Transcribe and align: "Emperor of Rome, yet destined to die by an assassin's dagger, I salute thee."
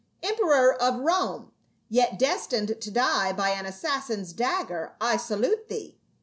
"Emperor 0.23 0.73
of 0.81 0.97
Rome, 0.97 1.51
yet 1.87 2.17
destined 2.17 2.81
to 2.81 2.89
die 2.89 3.31
by 3.33 3.51
an 3.51 3.67
assassin's 3.67 4.33
dagger, 4.33 4.95
I 4.99 5.15
salute 5.15 5.69
thee." 5.69 5.99